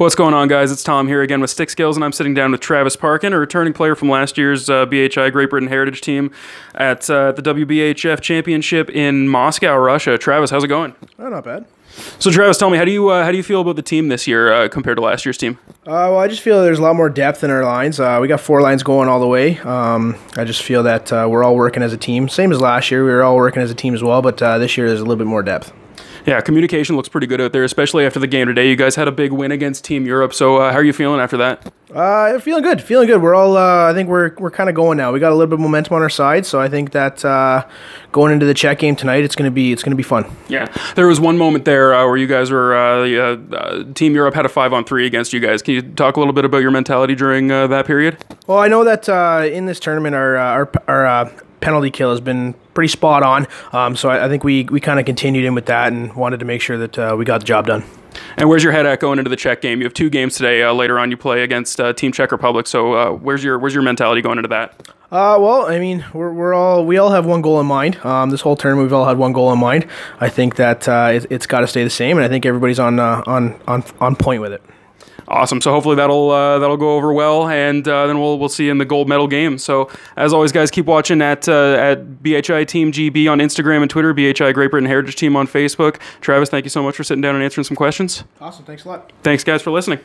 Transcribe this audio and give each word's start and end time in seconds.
What's 0.00 0.14
going 0.14 0.32
on, 0.32 0.48
guys? 0.48 0.72
It's 0.72 0.82
Tom 0.82 1.08
here 1.08 1.20
again 1.20 1.42
with 1.42 1.50
Stick 1.50 1.68
Skills, 1.68 1.94
and 1.94 2.02
I'm 2.02 2.12
sitting 2.12 2.32
down 2.32 2.52
with 2.52 2.62
Travis 2.62 2.96
Parkin, 2.96 3.34
a 3.34 3.38
returning 3.38 3.74
player 3.74 3.94
from 3.94 4.08
last 4.08 4.38
year's 4.38 4.70
uh, 4.70 4.86
BHI 4.86 5.28
Great 5.28 5.50
Britain 5.50 5.68
Heritage 5.68 6.00
Team 6.00 6.30
at 6.74 7.10
uh, 7.10 7.32
the 7.32 7.42
WBHF 7.42 8.18
Championship 8.22 8.88
in 8.88 9.28
Moscow, 9.28 9.76
Russia. 9.76 10.16
Travis, 10.16 10.48
how's 10.48 10.64
it 10.64 10.68
going? 10.68 10.94
Oh, 11.18 11.28
not 11.28 11.44
bad. 11.44 11.66
So, 12.18 12.30
Travis, 12.30 12.56
tell 12.56 12.70
me, 12.70 12.78
how 12.78 12.86
do 12.86 12.90
you 12.90 13.10
uh, 13.10 13.24
how 13.24 13.30
do 13.30 13.36
you 13.36 13.42
feel 13.42 13.60
about 13.60 13.76
the 13.76 13.82
team 13.82 14.08
this 14.08 14.26
year 14.26 14.50
uh, 14.50 14.68
compared 14.68 14.96
to 14.96 15.02
last 15.02 15.26
year's 15.26 15.36
team? 15.36 15.58
Uh, 15.68 16.08
well, 16.08 16.18
I 16.20 16.28
just 16.28 16.40
feel 16.40 16.62
there's 16.62 16.78
a 16.78 16.82
lot 16.82 16.96
more 16.96 17.10
depth 17.10 17.44
in 17.44 17.50
our 17.50 17.62
lines. 17.62 18.00
Uh, 18.00 18.20
we 18.22 18.26
got 18.26 18.40
four 18.40 18.62
lines 18.62 18.82
going 18.82 19.06
all 19.06 19.20
the 19.20 19.28
way. 19.28 19.58
Um, 19.58 20.16
I 20.34 20.44
just 20.44 20.62
feel 20.62 20.82
that 20.84 21.12
uh, 21.12 21.28
we're 21.30 21.44
all 21.44 21.56
working 21.56 21.82
as 21.82 21.92
a 21.92 21.98
team. 21.98 22.26
Same 22.30 22.52
as 22.52 22.60
last 22.62 22.90
year, 22.90 23.04
we 23.04 23.10
were 23.10 23.22
all 23.22 23.36
working 23.36 23.60
as 23.60 23.70
a 23.70 23.74
team 23.74 23.92
as 23.92 24.02
well, 24.02 24.22
but 24.22 24.40
uh, 24.40 24.56
this 24.56 24.78
year 24.78 24.88
there's 24.88 25.00
a 25.00 25.04
little 25.04 25.16
bit 25.16 25.26
more 25.26 25.42
depth. 25.42 25.74
Yeah, 26.26 26.40
communication 26.40 26.96
looks 26.96 27.08
pretty 27.08 27.26
good 27.26 27.40
out 27.40 27.52
there, 27.52 27.64
especially 27.64 28.04
after 28.06 28.18
the 28.18 28.26
game 28.26 28.46
today. 28.46 28.68
You 28.68 28.76
guys 28.76 28.96
had 28.96 29.08
a 29.08 29.12
big 29.12 29.32
win 29.32 29.52
against 29.52 29.84
Team 29.84 30.06
Europe. 30.06 30.34
So, 30.34 30.56
uh, 30.56 30.72
how 30.72 30.78
are 30.78 30.84
you 30.84 30.92
feeling 30.92 31.20
after 31.20 31.36
that? 31.38 31.72
Uh, 31.94 32.38
feeling 32.38 32.62
good, 32.62 32.80
feeling 32.80 33.08
good. 33.08 33.20
We're 33.20 33.34
all, 33.34 33.56
uh, 33.56 33.90
I 33.90 33.94
think 33.94 34.08
we're 34.08 34.32
we're 34.38 34.50
kind 34.52 34.68
of 34.68 34.76
going 34.76 34.96
now. 34.96 35.10
We 35.10 35.18
got 35.18 35.32
a 35.32 35.34
little 35.34 35.48
bit 35.48 35.54
of 35.54 35.60
momentum 35.60 35.94
on 35.96 36.02
our 36.02 36.10
side, 36.10 36.46
so 36.46 36.60
I 36.60 36.68
think 36.68 36.92
that 36.92 37.24
uh, 37.24 37.66
going 38.12 38.32
into 38.32 38.46
the 38.46 38.54
Czech 38.54 38.78
game 38.78 38.94
tonight, 38.94 39.24
it's 39.24 39.34
gonna 39.34 39.50
be 39.50 39.72
it's 39.72 39.82
gonna 39.82 39.96
be 39.96 40.04
fun. 40.04 40.24
Yeah, 40.48 40.66
there 40.94 41.08
was 41.08 41.18
one 41.18 41.36
moment 41.36 41.64
there 41.64 41.92
uh, 41.92 42.06
where 42.06 42.16
you 42.16 42.28
guys 42.28 42.52
were 42.52 42.76
uh, 42.76 43.56
uh, 43.56 43.92
Team 43.94 44.14
Europe 44.14 44.34
had 44.34 44.46
a 44.46 44.48
five 44.48 44.72
on 44.72 44.84
three 44.84 45.04
against 45.04 45.32
you 45.32 45.40
guys. 45.40 45.62
Can 45.62 45.74
you 45.74 45.82
talk 45.82 46.16
a 46.16 46.20
little 46.20 46.34
bit 46.34 46.44
about 46.44 46.58
your 46.58 46.70
mentality 46.70 47.16
during 47.16 47.50
uh, 47.50 47.66
that 47.66 47.86
period? 47.86 48.24
Well, 48.46 48.58
I 48.58 48.68
know 48.68 48.84
that 48.84 49.08
uh, 49.08 49.48
in 49.50 49.66
this 49.66 49.80
tournament, 49.80 50.14
our 50.14 50.36
our, 50.36 50.70
our 50.86 51.06
uh, 51.06 51.30
penalty 51.60 51.90
kill 51.90 52.10
has 52.10 52.20
been 52.20 52.54
pretty 52.74 52.88
spot 52.88 53.22
on. 53.22 53.46
Um, 53.72 53.96
so 53.96 54.08
I, 54.08 54.26
I 54.26 54.28
think 54.28 54.44
we 54.44 54.64
we 54.64 54.80
kind 54.80 54.98
of 54.98 55.06
continued 55.06 55.44
in 55.44 55.54
with 55.54 55.66
that 55.66 55.92
and 55.92 56.14
wanted 56.14 56.40
to 56.40 56.46
make 56.46 56.60
sure 56.60 56.78
that 56.78 56.98
uh, 56.98 57.14
we 57.18 57.24
got 57.24 57.38
the 57.38 57.46
job 57.46 57.66
done. 57.66 57.84
And 58.36 58.48
where's 58.48 58.64
your 58.64 58.72
head 58.72 58.86
at 58.86 59.00
going 59.00 59.18
into 59.18 59.28
the 59.28 59.36
Czech 59.36 59.60
game? 59.60 59.78
You 59.80 59.84
have 59.84 59.94
two 59.94 60.10
games 60.10 60.36
today. 60.36 60.62
Uh, 60.62 60.72
later 60.72 60.98
on, 60.98 61.10
you 61.10 61.16
play 61.16 61.42
against 61.42 61.80
uh, 61.80 61.92
Team 61.92 62.12
Czech 62.12 62.32
Republic. 62.32 62.66
So 62.66 62.94
uh, 62.94 63.10
where's 63.12 63.44
your 63.44 63.58
where's 63.58 63.74
your 63.74 63.82
mentality 63.82 64.20
going 64.20 64.38
into 64.38 64.48
that? 64.48 64.88
Uh, 65.12 65.36
well, 65.40 65.66
I 65.66 65.80
mean, 65.80 66.04
we're, 66.12 66.32
we're 66.32 66.54
all 66.54 66.86
we 66.86 66.96
all 66.98 67.10
have 67.10 67.26
one 67.26 67.42
goal 67.42 67.60
in 67.60 67.66
mind. 67.66 67.96
Um, 68.04 68.30
this 68.30 68.40
whole 68.42 68.56
tournament, 68.56 68.86
we've 68.86 68.92
all 68.92 69.06
had 69.06 69.18
one 69.18 69.32
goal 69.32 69.52
in 69.52 69.58
mind. 69.58 69.86
I 70.20 70.28
think 70.28 70.54
that 70.56 70.88
uh, 70.88 71.10
it, 71.14 71.26
it's 71.30 71.46
got 71.46 71.60
to 71.60 71.66
stay 71.66 71.82
the 71.82 71.90
same, 71.90 72.16
and 72.16 72.24
I 72.24 72.28
think 72.28 72.46
everybody's 72.46 72.78
on 72.78 73.00
uh, 73.00 73.22
on 73.26 73.60
on 73.66 73.82
on 74.00 74.14
point 74.14 74.40
with 74.40 74.52
it. 74.52 74.62
Awesome. 75.28 75.60
So 75.60 75.70
hopefully 75.70 75.96
that'll 75.96 76.30
uh, 76.30 76.58
that'll 76.58 76.76
go 76.76 76.96
over 76.96 77.12
well, 77.12 77.48
and 77.48 77.86
uh, 77.86 78.06
then 78.06 78.18
we'll 78.18 78.38
we'll 78.38 78.48
see 78.48 78.64
you 78.64 78.70
in 78.70 78.78
the 78.78 78.84
gold 78.84 79.08
medal 79.08 79.28
game. 79.28 79.58
So 79.58 79.88
as 80.16 80.32
always, 80.32 80.50
guys, 80.50 80.70
keep 80.70 80.86
watching 80.86 81.22
at 81.22 81.48
uh, 81.48 81.76
at 81.78 82.22
BHI 82.22 82.64
Team 82.64 82.90
GB 82.90 83.30
on 83.30 83.38
Instagram 83.38 83.82
and 83.82 83.90
Twitter, 83.90 84.12
BHI 84.12 84.52
Great 84.52 84.70
Britain 84.70 84.88
Heritage 84.88 85.16
Team 85.16 85.36
on 85.36 85.46
Facebook. 85.46 86.00
Travis, 86.20 86.48
thank 86.48 86.64
you 86.64 86.70
so 86.70 86.82
much 86.82 86.96
for 86.96 87.04
sitting 87.04 87.22
down 87.22 87.34
and 87.34 87.44
answering 87.44 87.64
some 87.64 87.76
questions. 87.76 88.24
Awesome. 88.40 88.64
Thanks 88.64 88.84
a 88.84 88.88
lot. 88.88 89.12
Thanks, 89.22 89.44
guys, 89.44 89.62
for 89.62 89.70
listening. 89.70 90.00